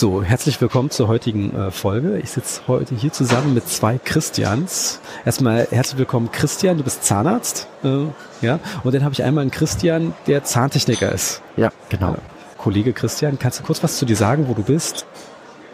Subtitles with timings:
[0.00, 2.16] So, herzlich willkommen zur heutigen äh, Folge.
[2.20, 4.98] Ich sitze heute hier zusammen mit zwei Christians.
[5.26, 6.78] Erstmal herzlich willkommen, Christian.
[6.78, 8.06] Du bist Zahnarzt, äh,
[8.40, 8.60] ja.
[8.82, 11.42] Und dann habe ich einmal einen Christian, der Zahntechniker ist.
[11.58, 12.16] Ja, genau.
[12.56, 15.04] Kollege Christian, kannst du kurz was zu dir sagen, wo du bist?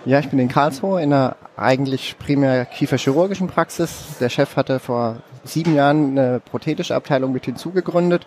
[0.04, 4.16] Ja, ich bin in Karlsruhe in einer eigentlich primär kieferchirurgischen Praxis.
[4.18, 8.26] Der Chef hatte vor sieben Jahren eine prothetische Abteilung mit hinzugegründet.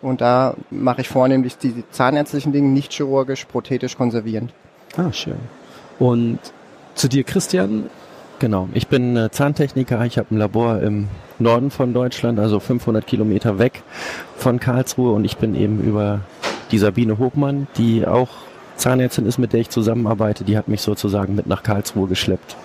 [0.00, 4.52] Und da mache ich vornehmlich die zahnärztlichen Dinge nicht chirurgisch, prothetisch konservierend.
[5.00, 5.38] Ah, schön.
[5.98, 6.38] Und
[6.94, 7.84] zu dir, Christian?
[8.38, 10.04] Genau, ich bin äh, Zahntechniker.
[10.04, 11.08] Ich habe ein Labor im
[11.38, 13.82] Norden von Deutschland, also 500 Kilometer weg
[14.36, 15.12] von Karlsruhe.
[15.12, 16.20] Und ich bin eben über
[16.70, 18.28] die Sabine Hofmann, die auch
[18.76, 22.56] Zahnärztin ist, mit der ich zusammenarbeite, die hat mich sozusagen mit nach Karlsruhe geschleppt.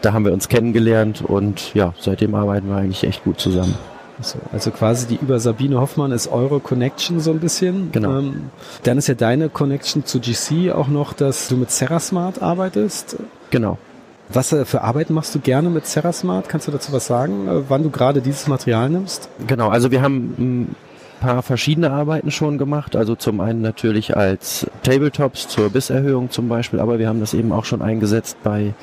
[0.00, 3.74] Da haben wir uns kennengelernt und ja, seitdem arbeiten wir eigentlich echt gut zusammen.
[4.20, 7.92] So, also quasi die über Sabine Hoffmann ist eure Connection so ein bisschen.
[7.92, 8.18] Genau.
[8.18, 8.50] Ähm,
[8.82, 13.16] dann ist ja deine Connection zu GC auch noch, dass du mit Serasmart arbeitest.
[13.50, 13.78] Genau.
[14.28, 16.48] Was äh, für Arbeiten machst du gerne mit Serasmart?
[16.48, 19.28] Kannst du dazu was sagen, äh, wann du gerade dieses Material nimmst?
[19.46, 20.74] Genau, also wir haben
[21.20, 22.96] paar verschiedene Arbeiten schon gemacht.
[22.96, 27.52] Also zum einen natürlich als Tabletops zur Bisserhöhung zum Beispiel, aber wir haben das eben
[27.52, 28.74] auch schon eingesetzt bei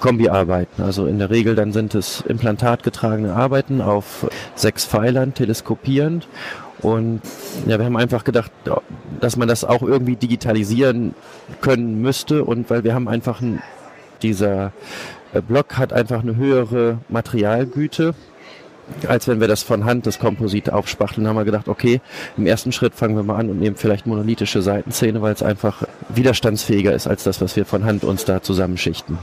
[0.00, 0.82] Kombiarbeiten.
[0.82, 6.26] Also in der Regel dann sind es implantatgetragene Arbeiten auf sechs Pfeilern, teleskopierend.
[6.80, 7.22] Und
[7.66, 8.52] ja, wir haben einfach gedacht,
[9.20, 11.14] dass man das auch irgendwie digitalisieren
[11.60, 12.44] können müsste.
[12.44, 13.62] Und weil wir haben einfach ein,
[14.22, 14.72] dieser
[15.32, 18.14] äh, Block hat einfach eine höhere Materialgüte
[19.08, 22.00] als wenn wir das von Hand, das Komposit aufspachteln, haben wir gedacht, okay,
[22.36, 25.82] im ersten Schritt fangen wir mal an und nehmen vielleicht monolithische Seitenzähne, weil es einfach
[26.08, 29.18] widerstandsfähiger ist als das, was wir von Hand uns da zusammenschichten.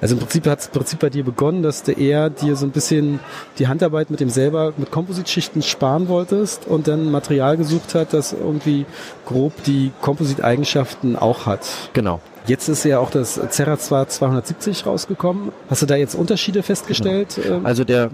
[0.00, 2.70] Also im Prinzip hat es Prinzip bei dir begonnen, dass du eher dir so ein
[2.70, 3.18] bisschen
[3.58, 8.32] die Handarbeit mit dem selber, mit Kompositschichten sparen wolltest und dann Material gesucht hat, das
[8.32, 8.86] irgendwie
[9.26, 11.66] grob die Kompositeigenschaften auch hat.
[11.94, 12.20] Genau.
[12.46, 15.52] Jetzt ist ja auch das Zerra 270 rausgekommen.
[15.68, 17.38] Hast du da jetzt Unterschiede festgestellt?
[17.42, 17.60] Genau.
[17.66, 18.10] Also der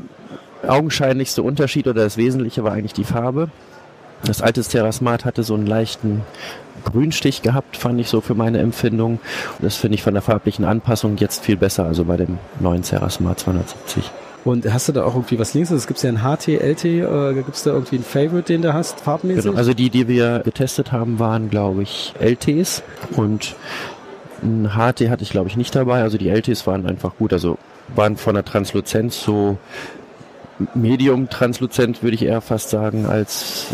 [0.69, 3.49] augenscheinlichste Unterschied oder das Wesentliche war eigentlich die Farbe.
[4.25, 6.23] Das alte Terrasmat hatte so einen leichten
[6.85, 9.21] Grünstich gehabt, fand ich so für meine Empfindung.
[9.61, 13.41] Das finde ich von der farblichen Anpassung jetzt viel besser, also bei dem neuen Terrasmat
[13.41, 14.11] 270.
[14.45, 15.71] Und hast du da auch irgendwie was links?
[15.71, 18.75] Es gibt ja ein HT, LT, äh, gibt es da irgendwie einen Favorite, den du
[18.75, 19.45] hast, farbmäßig?
[19.45, 22.83] Genau, also die, die wir getestet haben, waren, glaube ich, LTs
[23.17, 23.57] und
[24.43, 26.03] ein HT hatte ich, glaube ich, nicht dabei.
[26.03, 27.57] Also die LTs waren einfach gut, also
[27.95, 29.57] waren von der Transluzenz so
[30.75, 33.67] Medium-Transluzent, würde ich eher fast sagen, als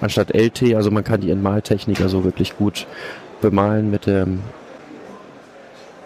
[0.00, 0.74] anstatt LT.
[0.74, 2.86] Also man kann die in Maltechnik also wirklich gut
[3.40, 4.40] bemalen mit dem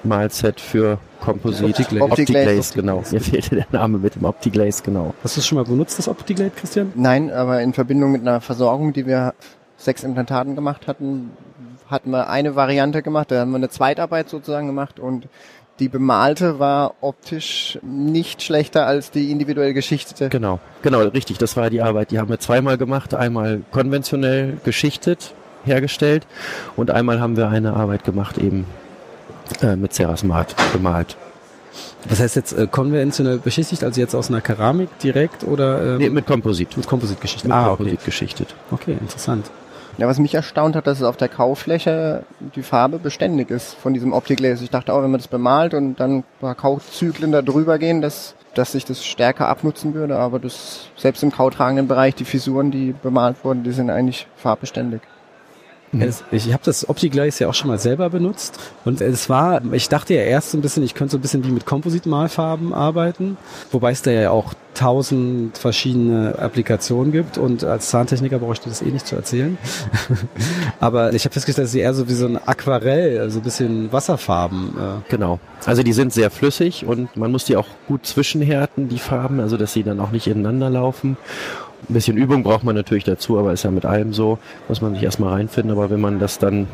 [0.05, 1.65] Malset für Komposit.
[1.65, 3.03] Optiglaze, Optiglaze genau.
[3.11, 5.15] Mir fehlte der Name mit dem Optiglaze, genau.
[5.23, 6.93] Hast du es schon mal benutzt, das Optiglaze, Christian?
[6.95, 9.35] Nein, aber in Verbindung mit einer Versorgung, die wir
[9.77, 11.31] sechs Implantaten gemacht hatten,
[11.89, 15.29] hatten wir eine Variante gemacht, da haben wir eine Zweitarbeit sozusagen gemacht und
[15.79, 20.29] die bemalte war optisch nicht schlechter als die individuell geschichtete.
[20.29, 21.39] Genau, genau, richtig.
[21.39, 22.11] Das war die Arbeit.
[22.11, 23.15] Die haben wir zweimal gemacht.
[23.15, 25.35] Einmal konventionell geschichtet,
[25.65, 26.27] hergestellt
[26.77, 28.67] und einmal haben wir eine Arbeit gemacht eben
[29.63, 31.17] äh, mit Cerasmat bemalt.
[32.09, 35.95] Was heißt jetzt äh, konventionell beschichtet, also jetzt aus einer Keramik direkt oder?
[35.95, 36.77] Ähm, nee, mit Komposit.
[36.77, 37.49] Mit Komposit geschichtet.
[37.49, 38.03] Mit ah, Komposit okay.
[38.05, 38.55] geschichtet.
[38.71, 39.51] Okay, interessant.
[39.99, 42.23] Ja, was mich erstaunt hat, dass es auf der Kaufläche
[42.55, 44.63] die Farbe beständig ist von diesem Optikglas.
[44.63, 48.01] Ich dachte auch, wenn man das bemalt und dann ein paar Kauzyklen da drüber gehen,
[48.01, 50.17] dass, dass sich das stärker abnutzen würde.
[50.17, 55.01] Aber das, selbst im kautragenden Bereich, die Fisuren, die bemalt wurden, die sind eigentlich farbbeständig.
[55.93, 56.13] Mhm.
[56.31, 60.15] Ich habe das Optiglaze ja auch schon mal selber benutzt und es war, ich dachte
[60.15, 63.37] ja erst so ein bisschen, ich könnte so ein bisschen wie mit Kompositmalfarben arbeiten,
[63.71, 68.69] wobei es da ja auch tausend verschiedene Applikationen gibt und als Zahntechniker brauche ich dir
[68.69, 69.59] das eh nicht zu erzählen.
[70.81, 73.93] Aber ich habe festgestellt, dass sie eher so wie so ein Aquarell, also ein bisschen
[73.93, 74.77] Wasserfarben.
[74.77, 75.41] Äh genau.
[75.67, 79.57] Also die sind sehr flüssig und man muss die auch gut zwischenhärten, die Farben, also
[79.57, 81.17] dass sie dann auch nicht ineinander laufen.
[81.89, 84.95] Ein bisschen Übung braucht man natürlich dazu, aber ist ja mit allem so, muss man
[84.95, 85.73] sich erstmal reinfinden.
[85.73, 86.67] Aber wenn man das dann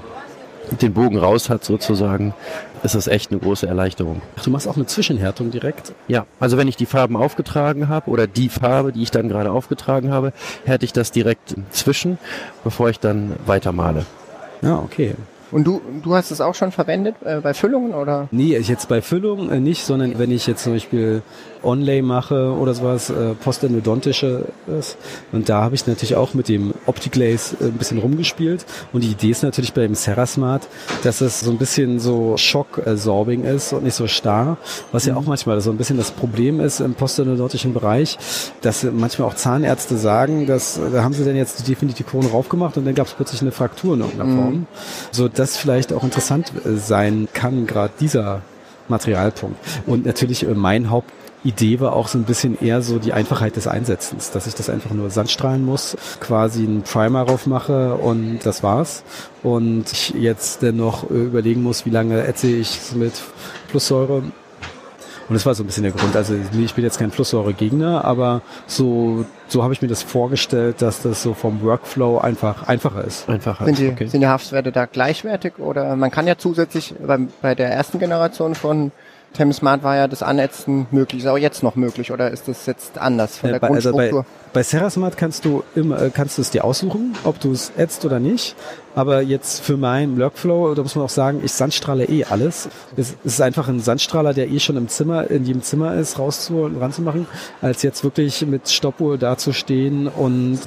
[0.81, 2.35] den Bogen raus hat sozusagen,
[2.83, 4.23] ist das echt eine große Erleichterung.
[4.43, 5.93] du machst auch eine Zwischenhärtung direkt?
[6.09, 9.51] Ja, also wenn ich die Farben aufgetragen habe oder die Farbe, die ich dann gerade
[9.51, 10.33] aufgetragen habe,
[10.65, 12.19] härte ich das direkt zwischen,
[12.63, 14.07] bevor ich dann weitermale.
[14.63, 15.15] Ja, okay.
[15.51, 18.29] Und du, du hast es auch schon verwendet äh, bei Füllungen oder?
[18.31, 21.23] Nee, jetzt bei Füllungen äh, nicht, sondern wenn ich jetzt zum Beispiel
[21.65, 24.47] Onlay mache oder sowas, äh, postendodontische
[24.79, 24.97] ist.
[25.33, 28.65] Und da habe ich natürlich auch mit dem Optiglaze äh, ein bisschen rumgespielt.
[28.93, 30.69] Und die Idee ist natürlich bei dem Serasmart,
[31.03, 34.59] dass es so ein bisschen so Shock-Absorbing ist und nicht so starr.
[34.93, 38.19] Was ja auch manchmal so ein bisschen das Problem ist im postendodontischen Bereich,
[38.61, 42.85] dass manchmal auch Zahnärzte sagen, dass da haben sie dann jetzt die Definitiven raufgemacht und
[42.85, 44.37] dann gab es plötzlich eine Fraktur in irgendeiner mhm.
[44.37, 44.67] Form.
[45.11, 48.41] So, das vielleicht auch interessant äh, sein kann, gerade dieser
[48.89, 49.59] Materialpunkt.
[49.87, 53.67] Und natürlich äh, mein Hauptidee war auch so ein bisschen eher so die Einfachheit des
[53.67, 58.63] Einsetzens, dass ich das einfach nur Sandstrahlen muss, quasi einen Primer drauf mache und das
[58.63, 59.05] war's.
[59.43, 63.13] Und ich jetzt dennoch überlegen muss, wie lange ätze ich mit
[63.69, 64.23] Plussäure
[65.29, 66.15] und das war so ein bisschen der Grund.
[66.17, 71.03] Also ich bin jetzt kein Flusssäure-Gegner, aber so, so habe ich mir das vorgestellt, dass
[71.03, 73.29] das so vom Workflow einfach einfacher ist.
[73.29, 73.65] Einfacher.
[73.65, 74.07] Sind die, okay.
[74.07, 78.55] sind die Haftwerte da gleichwertig oder man kann ja zusätzlich bei, bei der ersten Generation
[78.55, 78.93] von
[79.53, 81.23] Smart war ja das Annetzen möglich.
[81.23, 84.03] Ist auch jetzt noch möglich oder ist das jetzt anders von der bei, Grundstruktur?
[84.03, 87.53] Also bei, bei Serasmart kannst du immer, äh, kannst du es dir aussuchen, ob du
[87.53, 88.55] es ätzt oder nicht.
[88.95, 92.69] Aber jetzt für meinen Workflow, da muss man auch sagen, ich sandstrahle eh alles.
[92.97, 96.79] Es ist einfach ein Sandstrahler, der eh schon im Zimmer, in jedem Zimmer ist, rauszuholen,
[96.79, 97.27] ranzumachen,
[97.61, 100.61] als jetzt wirklich mit Stoppuhr dazustehen und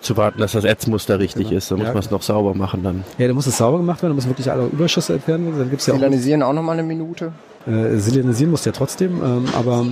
[0.00, 1.58] zu warten, dass das Ätzmuster richtig genau.
[1.58, 1.70] ist.
[1.70, 1.92] Da muss ja.
[1.92, 3.04] man es noch sauber machen dann.
[3.18, 5.54] Ja, da muss es sauber gemacht werden, da muss wirklich alle Überschüsse entfernen.
[5.58, 7.32] Dann gibt's ja Silanisieren auch, auch nochmal eine Minute.
[7.66, 9.86] Äh, Silanisieren muss ja trotzdem, ähm, aber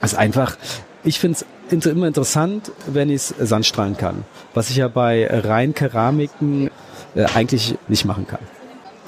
[0.00, 0.56] es ist einfach,
[1.04, 1.38] ich finde
[1.70, 4.24] es immer interessant, wenn ich es sandstrahlen kann.
[4.54, 6.70] Was ich ja bei rein Keramiken
[7.14, 8.40] äh, eigentlich nicht machen kann.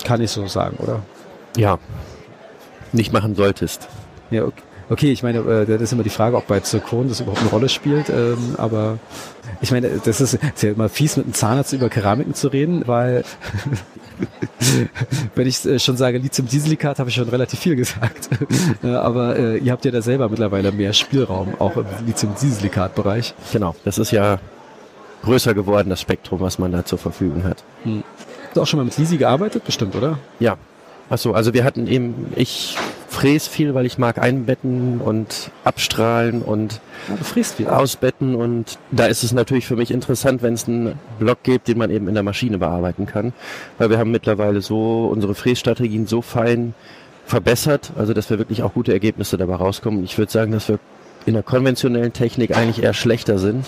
[0.04, 1.02] Kann ich so sagen, oder?
[1.56, 1.78] Ja,
[2.92, 3.88] nicht machen solltest.
[4.30, 4.62] Ja, okay.
[4.90, 7.50] Okay, ich meine, äh, das ist immer die Frage, ob bei Zirkon das überhaupt eine
[7.50, 8.10] Rolle spielt.
[8.10, 8.98] Ähm, aber
[9.60, 12.82] ich meine, das ist, ist ja immer fies, mit einem Zahnarzt über Keramiken zu reden,
[12.86, 13.24] weil
[15.34, 18.28] wenn ich äh, schon sage Lithium-Dieselikat, habe ich schon relativ viel gesagt.
[18.82, 23.34] aber äh, ihr habt ja da selber mittlerweile mehr Spielraum, auch im Lithium-Dieselikat-Bereich.
[23.52, 24.38] Genau, das ist ja
[25.22, 27.64] größer geworden, das Spektrum, was man da zur Verfügung hat.
[27.84, 28.04] Hm.
[28.46, 30.18] Hast du auch schon mal mit Lisi gearbeitet, bestimmt, oder?
[30.38, 30.56] Ja.
[31.10, 32.76] Achso, also wir hatten eben, ich
[33.14, 36.80] fräs viel, weil ich mag einbetten und abstrahlen und
[37.58, 41.68] ja, ausbetten und da ist es natürlich für mich interessant, wenn es einen Block gibt,
[41.68, 43.32] den man eben in der Maschine bearbeiten kann,
[43.78, 46.74] weil wir haben mittlerweile so unsere Frässtrategien so fein
[47.24, 50.04] verbessert, also dass wir wirklich auch gute Ergebnisse dabei rauskommen.
[50.04, 50.78] Ich würde sagen, dass wir
[51.26, 53.64] in der konventionellen Technik eigentlich eher schlechter sind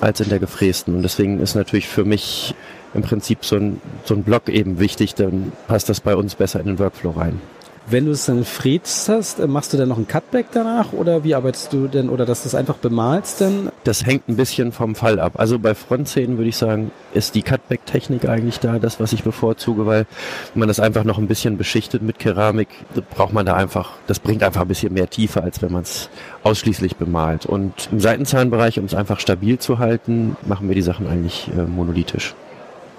[0.00, 0.94] als in der gefrästen.
[0.94, 2.54] Und deswegen ist natürlich für mich
[2.92, 6.60] im Prinzip so ein, so ein Block eben wichtig, dann passt das bei uns besser
[6.60, 7.40] in den Workflow rein.
[7.88, 11.24] Wenn du es dann fräst hast, äh, machst du dann noch ein Cutback danach oder
[11.24, 13.70] wie arbeitest du denn oder dass du es einfach bemalst denn?
[13.84, 15.32] Das hängt ein bisschen vom Fall ab.
[15.36, 19.84] Also bei Frontszenen würde ich sagen, ist die Cutback-Technik eigentlich da das, was ich bevorzuge,
[19.86, 20.06] weil
[20.54, 22.68] man das einfach noch ein bisschen beschichtet mit Keramik,
[23.14, 26.08] braucht man da einfach, das bringt einfach ein bisschen mehr Tiefe, als wenn man es
[26.44, 27.46] ausschließlich bemalt.
[27.46, 31.62] Und im Seitenzahnbereich, um es einfach stabil zu halten, machen wir die Sachen eigentlich äh,
[31.62, 32.34] monolithisch.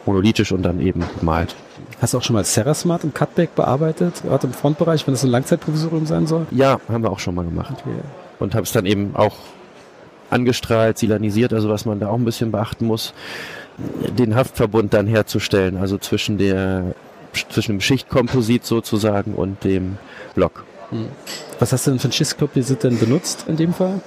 [0.05, 1.55] Monolithisch und dann eben bemalt.
[2.03, 5.29] Hast du auch schon mal Serasmart im Cutback bearbeitet, gerade im Frontbereich, wenn das ein
[5.29, 6.45] Langzeitprovisorium sein soll?
[6.51, 7.75] Ja, haben wir auch schon mal gemacht.
[7.79, 7.95] Okay.
[8.39, 9.37] Und habe es dann eben auch
[10.29, 13.13] angestrahlt, silanisiert, also was man da auch ein bisschen beachten muss,
[14.17, 16.93] den Haftverbund dann herzustellen, also zwischen der
[17.31, 19.97] zwischen dem Schichtkomposit sozusagen und dem
[20.35, 20.65] Block.
[20.89, 21.07] Hm.
[21.59, 24.01] Was hast du denn für ein Schisskomposit denn benutzt in dem Fall?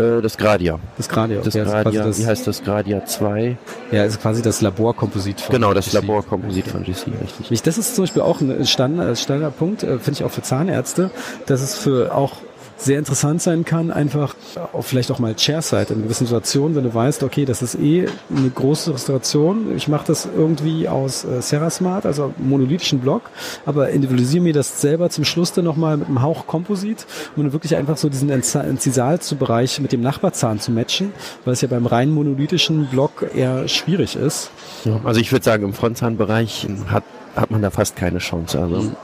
[0.00, 0.78] Äh, das Gradia.
[0.96, 1.50] Das Gradia, okay.
[1.52, 2.62] Das Gradia, das, wie heißt das?
[2.62, 3.56] Gradia 2.
[3.92, 5.94] Ja, ist quasi das Laborkomposit von Genau, das GC.
[5.94, 7.62] Laborkomposit von GC, richtig.
[7.62, 11.10] Das ist zum Beispiel auch ein Standard, Standardpunkt, äh, finde ich auch für Zahnärzte,
[11.46, 12.36] dass es für auch
[12.80, 14.34] sehr interessant sein kann, einfach
[14.72, 18.06] auch vielleicht auch mal Chairside in gewissen Situationen, wenn du weißt, okay, das ist eh
[18.34, 23.22] eine große Restauration, ich mache das irgendwie aus äh, Serasmart, also monolithischen Block,
[23.66, 27.06] aber individualisiere mir das selber zum Schluss dann nochmal mit einem Hauch Komposit,
[27.36, 31.12] um wirklich einfach so diesen Inzisalbereich mit dem Nachbarzahn zu matchen,
[31.44, 34.50] weil es ja beim rein monolithischen Block eher schwierig ist.
[34.84, 37.04] Ja, also ich würde sagen, im Frontzahnbereich hat,
[37.36, 38.60] hat man da fast keine Chance.
[38.60, 38.96] Also mhm.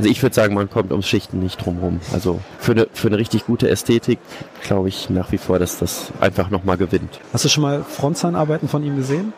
[0.00, 3.18] Also ich würde sagen, man kommt ums Schichten nicht drum Also für eine, für eine
[3.18, 4.18] richtig gute Ästhetik
[4.62, 7.20] glaube ich nach wie vor, dass das einfach nochmal gewinnt.
[7.34, 9.34] Hast du schon mal Frontzahnarbeiten von ihm gesehen?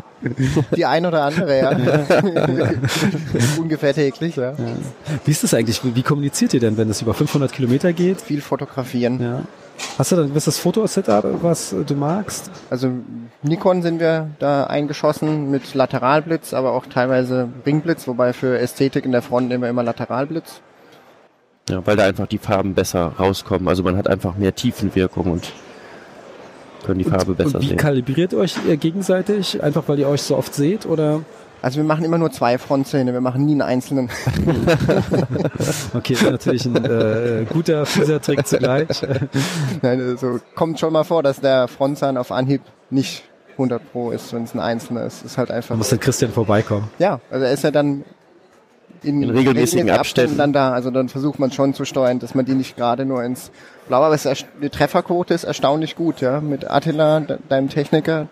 [0.76, 1.70] Die ein oder andere, ja.
[3.58, 4.50] Ungefähr täglich, ja.
[4.50, 4.56] ja.
[5.24, 5.80] Wie ist das eigentlich?
[5.82, 8.20] Wie kommuniziert ihr denn, wenn es über 500 Kilometer geht?
[8.20, 9.22] Viel fotografieren.
[9.22, 9.42] Ja.
[9.96, 12.50] Hast du dann ein gewisses Fotosetup, was du magst?
[12.70, 12.90] Also
[13.42, 19.12] Nikon sind wir da eingeschossen mit Lateralblitz, aber auch teilweise Ringblitz, wobei für Ästhetik in
[19.12, 20.60] der Front nehmen wir immer Lateralblitz.
[21.68, 23.68] Ja, weil da einfach die Farben besser rauskommen.
[23.68, 25.52] Also man hat einfach mehr Tiefenwirkung und
[26.84, 27.78] können die Farbe besser und wie sehen.
[27.78, 29.62] Wie kalibriert euch ihr gegenseitig?
[29.62, 31.20] Einfach weil ihr euch so oft seht oder?
[31.60, 34.10] Also wir machen immer nur zwei Frontzähne, wir machen nie einen einzelnen.
[35.94, 38.88] okay, das ist natürlich ein äh, guter, fieser Trick zugleich.
[39.82, 44.32] Nein, also kommt schon mal vor, dass der Frontzahn auf Anhieb nicht 100 Pro ist,
[44.32, 45.24] wenn es ein einzelner ist.
[45.24, 45.70] ist halt einfach.
[45.70, 46.88] Da muss der Christian vorbeikommen.
[46.98, 48.04] Ja, also er ist ja dann
[49.02, 50.72] in, in regelmäßigen Abständen dann da.
[50.72, 53.50] Also dann versucht man schon zu steuern, dass man die nicht gerade nur ins
[53.88, 54.16] Blau, aber
[54.62, 56.40] die Trefferquote ist erstaunlich gut, ja.
[56.40, 58.28] Mit Attila, deinem Techniker,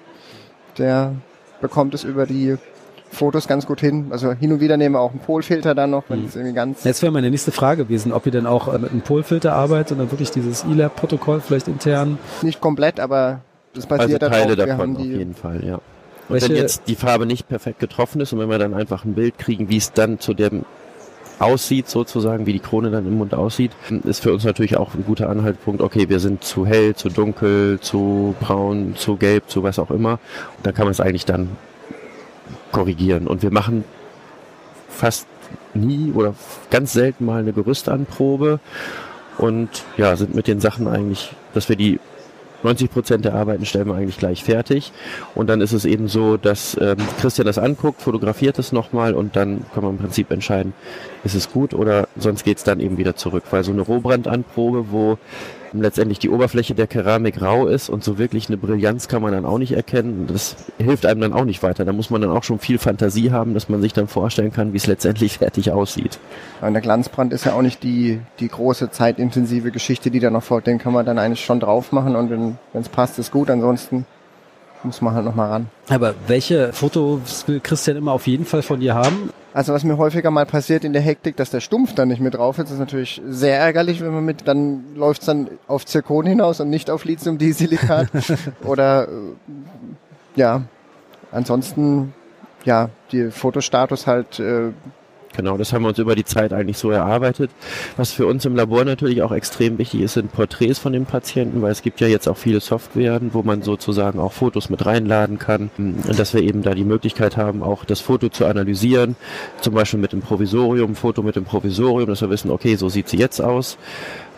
[0.78, 1.14] der
[1.60, 2.56] bekommt es über die
[3.10, 4.06] Fotos ganz gut hin.
[4.10, 6.26] Also hin und wieder nehmen wir auch einen Polfilter dann noch, wenn Mhm.
[6.26, 8.90] es irgendwie ganz Jetzt wäre meine nächste Frage gewesen, ob ihr denn auch äh, mit
[8.90, 12.18] einem Polfilter arbeitet und dann wirklich dieses ELAB-Protokoll vielleicht intern.
[12.42, 13.40] nicht komplett, aber
[13.74, 14.56] das Also basiert Teile darauf.
[14.56, 15.74] Wir davon haben auf jeden Fall, ja.
[15.74, 15.82] Und
[16.28, 19.14] Welche- wenn jetzt die Farbe nicht perfekt getroffen ist und wenn wir dann einfach ein
[19.14, 20.64] Bild kriegen, wie es dann zu dem
[21.38, 23.70] aussieht, sozusagen, wie die Krone dann im Mund aussieht,
[24.04, 27.78] ist für uns natürlich auch ein guter Anhaltspunkt, okay, wir sind zu hell, zu dunkel,
[27.80, 30.12] zu braun, zu gelb, zu was auch immer.
[30.56, 31.50] Und dann kann man es eigentlich dann
[32.72, 33.26] korrigieren.
[33.26, 33.84] Und wir machen
[34.88, 35.26] fast
[35.74, 36.34] nie oder
[36.70, 38.60] ganz selten mal eine Gerüstanprobe
[39.38, 42.00] und ja, sind mit den Sachen eigentlich, dass wir die
[42.62, 44.92] 90 Prozent der Arbeiten stellen wir eigentlich gleich fertig.
[45.34, 49.36] Und dann ist es eben so, dass ähm, Christian das anguckt, fotografiert es nochmal und
[49.36, 50.72] dann kann man im Prinzip entscheiden,
[51.22, 53.44] ist es gut oder sonst geht's dann eben wieder zurück.
[53.50, 55.18] Weil so eine Rohbrandanprobe, wo
[55.72, 59.44] letztendlich die Oberfläche der Keramik rau ist und so wirklich eine Brillanz kann man dann
[59.44, 60.26] auch nicht erkennen.
[60.26, 61.84] Das hilft einem dann auch nicht weiter.
[61.84, 64.72] Da muss man dann auch schon viel Fantasie haben, dass man sich dann vorstellen kann,
[64.72, 66.18] wie es letztendlich fertig aussieht.
[66.60, 70.42] Und der Glanzbrand ist ja auch nicht die, die große zeitintensive Geschichte, die da noch
[70.42, 70.66] folgt.
[70.66, 73.50] Den kann man dann eigentlich schon drauf machen und wenn es passt, ist gut.
[73.50, 74.06] Ansonsten
[74.82, 75.66] muss man halt noch mal ran.
[75.88, 79.30] Aber welche Fotos will Christian immer auf jeden Fall von dir haben?
[79.52, 82.34] Also was mir häufiger mal passiert in der Hektik, dass der Stumpf dann nicht mit
[82.34, 86.60] drauf ist, ist natürlich sehr ärgerlich, wenn man mit, dann läuft's dann auf Zirkon hinaus
[86.60, 88.08] und nicht auf Lithium-Disilikat.
[88.64, 89.10] Oder äh,
[90.34, 90.62] ja,
[91.32, 92.12] ansonsten
[92.66, 94.72] ja, die Fotostatus halt äh,
[95.36, 97.50] Genau, das haben wir uns über die Zeit eigentlich so erarbeitet.
[97.96, 101.60] Was für uns im Labor natürlich auch extrem wichtig ist, sind Porträts von den Patienten,
[101.60, 105.38] weil es gibt ja jetzt auch viele Software, wo man sozusagen auch Fotos mit reinladen
[105.38, 105.70] kann.
[106.16, 109.16] Dass wir eben da die Möglichkeit haben, auch das Foto zu analysieren,
[109.60, 113.08] zum Beispiel mit dem Provisorium, Foto mit dem Provisorium, dass wir wissen, okay, so sieht
[113.08, 113.76] sie jetzt aus.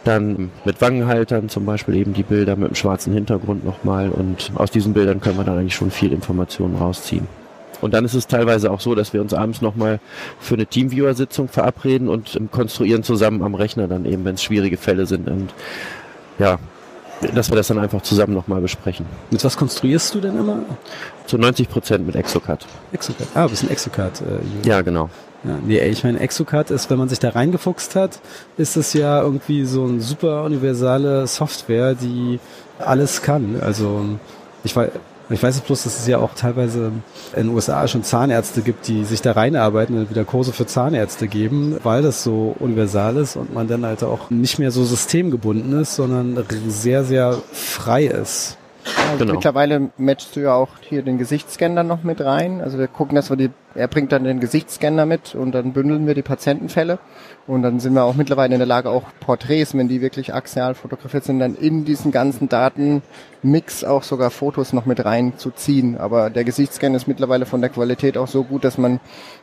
[0.05, 4.71] Dann mit Wangenhaltern zum Beispiel eben die Bilder mit dem schwarzen Hintergrund nochmal und aus
[4.71, 7.27] diesen Bildern können wir dann eigentlich schon viel Informationen rausziehen.
[7.81, 10.01] Und dann ist es teilweise auch so, dass wir uns abends nochmal
[10.41, 14.77] für eine Teamviewer-Sitzung verabreden und ähm, konstruieren zusammen am Rechner dann eben, wenn es schwierige
[14.77, 15.29] Fälle sind.
[15.29, 15.51] Und
[16.39, 16.59] ja,
[17.35, 19.07] dass wir das dann einfach zusammen nochmal besprechen.
[19.31, 20.61] Mit was konstruierst du denn immer?
[21.27, 22.67] Zu 90 Prozent mit Exocad.
[22.93, 23.27] Exocad.
[23.35, 24.21] Ah, du bist ein Exocad.
[24.21, 25.11] Äh, Ja, genau.
[25.45, 28.21] Ja, nee, ich meine, Exocad ist, wenn man sich da reingefuchst hat,
[28.57, 32.41] ist es ja irgendwie so eine super universale Software, die
[32.81, 33.57] alles kann.
[33.61, 34.05] Also
[34.65, 34.75] ich
[35.31, 36.93] weiß, ich weiß bloß, dass es ja auch teilweise
[37.35, 41.29] in den USA schon Zahnärzte gibt, die sich da reinarbeiten und wieder Kurse für Zahnärzte
[41.29, 45.81] geben, weil das so universal ist und man dann halt auch nicht mehr so systemgebunden
[45.81, 48.58] ist, sondern sehr, sehr frei ist.
[49.11, 49.35] Also Genau.
[49.35, 52.61] Mittlerweile matchst du ja auch hier den Gesichtsscanner noch mit rein.
[52.61, 56.07] Also wir gucken, dass wir die, er bringt dann den Gesichtsscanner mit und dann bündeln
[56.07, 56.99] wir die Patientenfälle.
[57.47, 60.75] Und dann sind wir auch mittlerweile in der Lage, auch Porträts, wenn die wirklich axial
[60.75, 65.97] fotografiert sind, dann in diesen ganzen Datenmix auch sogar Fotos noch mit reinzuziehen.
[65.97, 69.01] Aber der Gesichtsscan ist mittlerweile von der Qualität auch so gut, dass man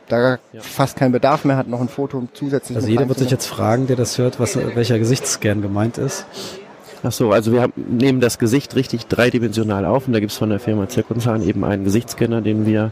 [0.08, 3.46] da fast keinen Bedarf mehr hat, noch ein Foto zusätzlich Also jeder wird sich jetzt
[3.46, 6.26] fragen, der das hört, was, welcher Gesichtsscan gemeint ist.
[7.02, 10.50] Ach so, also wir haben, nehmen das Gesicht richtig dreidimensional auf und da gibt's von
[10.50, 12.90] der Firma Zirkonzahn eben einen Gesichtsscanner, den wir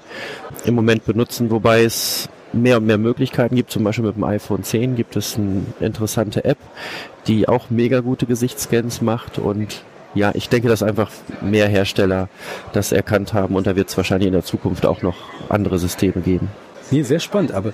[0.64, 3.70] im Moment benutzen, wobei es mehr und mehr Möglichkeiten gibt.
[3.70, 6.58] Zum Beispiel mit dem iPhone 10 gibt es eine interessante App,
[7.26, 9.82] die auch mega gute Gesichtsscans macht und
[10.14, 12.28] ja, ich denke, dass einfach mehr Hersteller
[12.72, 15.16] das erkannt haben und da wird es wahrscheinlich in der Zukunft auch noch
[15.48, 16.50] andere Systeme geben.
[16.90, 17.72] Nee, sehr spannend, aber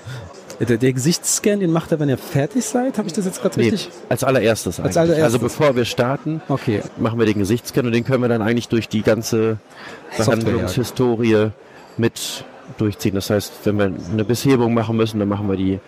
[0.61, 2.99] der, der Gesichtsscan, den macht er, wenn ihr fertig seid?
[2.99, 3.91] Habe ich das jetzt gerade Nee, richtig?
[4.09, 4.97] als allererstes eigentlich.
[4.97, 5.25] allererstes.
[5.25, 6.83] Also bevor wir starten, Okay.
[6.99, 9.57] machen wir den Gesichtsscan und den können wir dann eigentlich durch die ganze
[10.17, 11.49] Behandlungshistorie
[11.97, 12.45] mit
[12.79, 13.15] durchziehen.
[13.15, 15.81] Das heißt, wenn wir eine Beshebung machen müssen, dann machen wir die,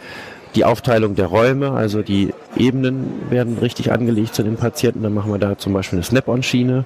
[0.54, 5.02] die Aufteilung der Räume, also die Ebenen werden richtig angelegt zu den Patienten.
[5.02, 6.84] Dann machen wir da zum Beispiel eine Snap-on-Schiene,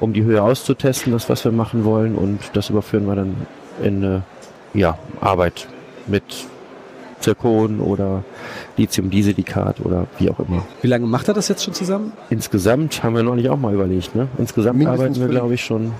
[0.00, 3.34] um die Höhe auszutesten, das was wir machen wollen und das überführen wir dann
[3.82, 4.22] in eine
[4.74, 5.66] ja, Arbeit
[6.06, 6.22] mit
[7.22, 8.24] Zirkon oder
[8.76, 10.64] Lithium-Disilikat oder wie auch immer.
[10.80, 12.12] Wie lange macht er das jetzt schon zusammen?
[12.30, 14.28] Insgesamt haben wir neulich auch mal überlegt, ne?
[14.38, 15.92] Insgesamt Mindestens arbeiten wir, glaube ich, schon,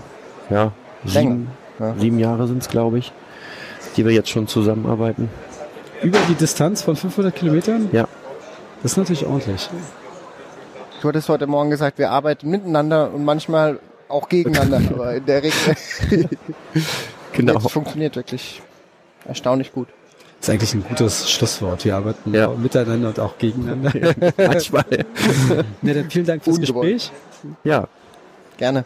[0.50, 0.73] ja,
[1.05, 1.49] sieben,
[1.79, 1.95] ja.
[1.99, 3.12] sieben Jahre sind es, glaube ich,
[3.97, 5.29] die wir jetzt schon zusammenarbeiten.
[6.02, 7.88] Über die Distanz von 500 Kilometern?
[7.93, 8.09] Ja.
[8.83, 9.71] Das ist natürlich ordentlich.
[11.00, 15.43] Du hattest heute Morgen gesagt, wir arbeiten miteinander und manchmal auch gegeneinander, aber in der
[15.43, 16.29] Regel
[17.33, 17.59] Genau.
[17.69, 18.62] funktioniert wirklich
[19.26, 19.88] erstaunlich gut.
[20.42, 21.84] Das ist eigentlich ein gutes Schlusswort.
[21.84, 22.49] Wir arbeiten Ja.
[22.49, 23.92] miteinander und auch gegeneinander.
[24.37, 24.84] Manchmal.
[25.82, 26.94] ja, dann vielen Dank fürs Ungewollt.
[26.94, 27.12] Gespräch.
[27.62, 27.87] Ja,
[28.58, 28.84] Gerne.